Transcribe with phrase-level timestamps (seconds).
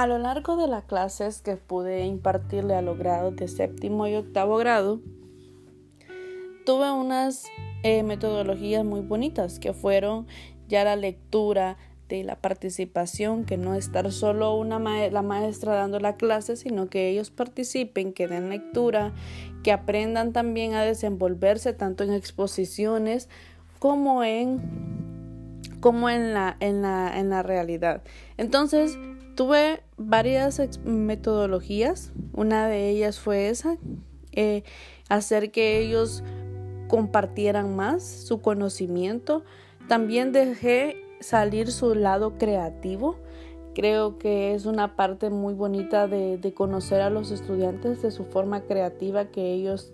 [0.00, 4.14] A lo largo de las clases que pude impartirle a los grados de séptimo y
[4.14, 5.02] octavo grado,
[6.64, 7.44] tuve unas
[7.82, 10.26] eh, metodologías muy bonitas que fueron
[10.68, 11.76] ya la lectura
[12.08, 14.78] de la participación, que no estar solo una
[15.10, 19.12] la maestra dando la clase, sino que ellos participen, que den lectura,
[19.62, 23.28] que aprendan también a desenvolverse tanto en exposiciones
[23.78, 24.62] como en
[25.80, 28.02] como en la, en la, en la realidad.
[28.38, 28.98] Entonces,
[29.40, 33.76] Tuve varias metodologías, una de ellas fue esa,
[34.32, 34.62] eh,
[35.08, 36.24] hacer que ellos
[36.88, 39.44] compartieran más su conocimiento.
[39.88, 43.16] También dejé salir su lado creativo.
[43.74, 48.62] Creo que es una parte muy bonita de, conocer a los estudiantes de su forma
[48.62, 49.92] creativa que ellos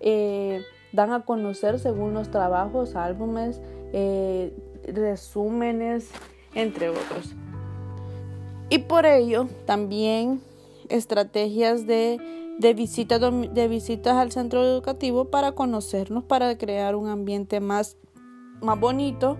[0.00, 3.60] eh, dan a conocer según los trabajos, álbumes,
[3.92, 4.52] eh,
[4.92, 6.10] resúmenes,
[6.54, 7.34] entre otros.
[8.68, 10.40] Y por ello también
[10.88, 12.18] estrategias de,
[12.58, 17.96] de, de visitas al centro educativo para conocernos, para crear un ambiente más,
[18.60, 19.36] más bonito,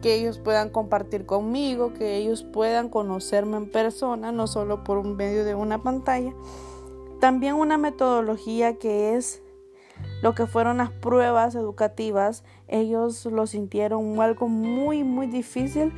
[0.00, 5.14] que ellos puedan compartir conmigo, que ellos puedan conocerme en persona, no solo por un
[5.14, 6.32] medio de una pantalla.
[7.20, 9.42] También una metodología que es
[10.22, 15.92] lo que fueron las pruebas educativas, ellos lo sintieron algo muy, muy difícil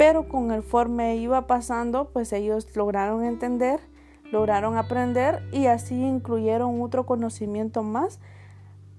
[0.00, 3.80] pero con el forme iba pasando, pues ellos lograron entender,
[4.32, 8.18] lograron aprender y así incluyeron otro conocimiento más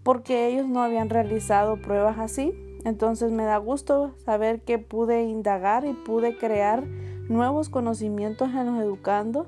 [0.03, 2.53] porque ellos no habían realizado pruebas así.
[2.85, 6.83] Entonces me da gusto saber que pude indagar y pude crear
[7.27, 9.47] nuevos conocimientos en los educando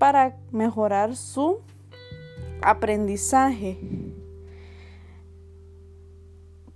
[0.00, 1.60] para mejorar su
[2.60, 3.78] aprendizaje.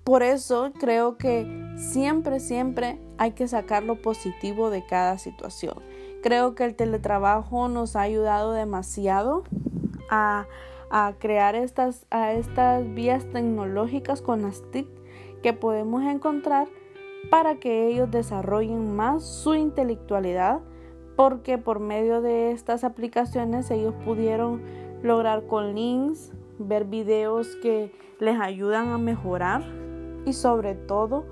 [0.05, 5.75] Por eso creo que siempre, siempre hay que sacar lo positivo de cada situación.
[6.23, 9.45] Creo que el teletrabajo nos ha ayudado demasiado
[10.08, 10.47] a,
[11.19, 14.86] crear estas, a estas vías tecnológicas con las TIC
[15.42, 16.69] que podemos encontrar
[17.30, 20.61] para que ellos desarrollen más su intelectualidad
[21.17, 24.63] porque por medio de estas aplicaciones ellos pudieron
[25.02, 29.63] lograr con links ver videos que les ayudan a mejorar
[30.27, 31.24] y sobre todo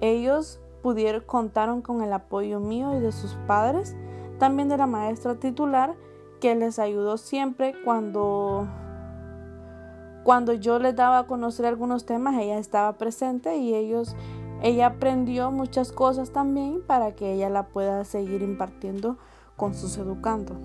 [0.00, 3.96] ellos pudieron contaron con el apoyo mío y de sus padres,
[4.38, 5.94] también de la maestra titular
[6.40, 8.68] que les ayudó siempre cuando
[10.24, 14.16] cuando yo les daba a conocer algunos temas, ella estaba presente y ellos
[14.62, 19.18] ella aprendió muchas cosas también para que ella la pueda seguir impartiendo
[19.56, 20.56] con sus educandos.